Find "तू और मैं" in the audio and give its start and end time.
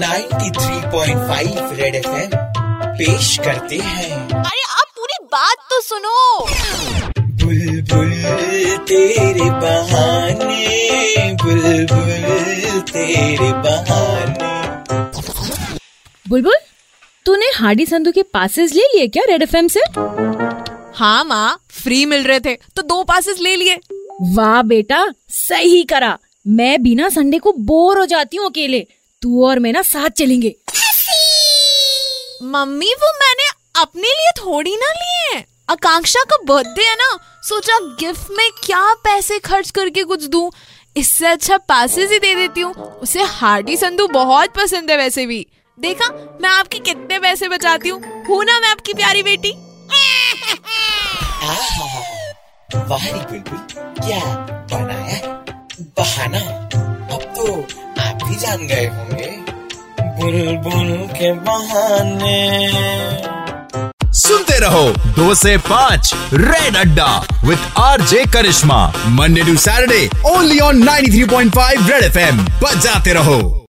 29.22-29.72